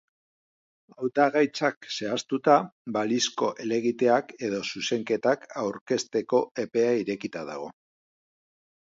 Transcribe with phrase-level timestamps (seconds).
[1.01, 2.55] Hautagaitzak zehaztuta,
[2.97, 7.75] balizko helegiteak edo zuzenketak aurkezteko epea irekita dago.